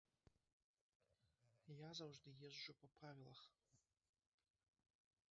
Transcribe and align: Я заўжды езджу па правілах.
Я 1.79 1.89
заўжды 1.99 2.29
езджу 2.47 2.73
па 2.79 2.87
правілах. 2.95 3.41